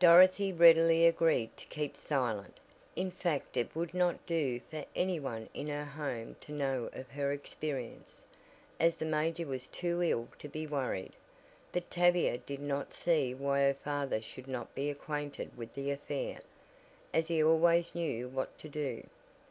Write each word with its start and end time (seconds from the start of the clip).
Dorothy 0.00 0.50
readily 0.50 1.04
agreed 1.04 1.54
to 1.58 1.66
keep 1.66 1.94
silent, 1.94 2.56
in 2.96 3.10
fact 3.10 3.54
it 3.54 3.76
would 3.76 3.92
not 3.92 4.24
do 4.24 4.62
for 4.70 4.82
any 4.96 5.20
one 5.20 5.50
in 5.52 5.66
her 5.66 5.84
home 5.84 6.36
to 6.40 6.52
know 6.52 6.88
of 6.94 7.10
her 7.10 7.32
experience, 7.32 8.24
as 8.80 8.96
the 8.96 9.04
major 9.04 9.44
was 9.46 9.68
too 9.68 10.02
ill 10.02 10.28
to 10.38 10.48
be 10.48 10.66
worried, 10.66 11.12
but 11.70 11.90
Tavia 11.90 12.38
did 12.38 12.60
not 12.62 12.94
see 12.94 13.34
why 13.34 13.60
her 13.60 13.74
father 13.74 14.22
should 14.22 14.48
not 14.48 14.74
be 14.74 14.88
acquainted 14.88 15.54
with 15.54 15.74
the 15.74 15.90
affair, 15.90 16.40
as 17.12 17.28
he 17.28 17.44
always 17.44 17.94
knew 17.94 18.26
what 18.26 18.58
to 18.60 18.70
do. 18.70 19.02